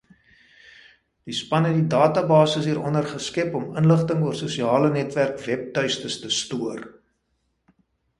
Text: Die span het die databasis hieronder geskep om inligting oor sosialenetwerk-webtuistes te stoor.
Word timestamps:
Die 1.31 1.35
span 1.39 1.65
het 1.69 1.75
die 1.79 1.83
databasis 1.91 2.65
hieronder 2.69 3.09
geskep 3.11 3.57
om 3.59 3.67
inligting 3.81 4.23
oor 4.29 4.39
sosialenetwerk-webtuistes 4.39 6.17
te 6.23 6.33
stoor. 6.39 6.83